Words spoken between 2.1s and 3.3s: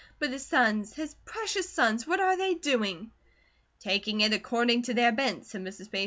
are they doing?"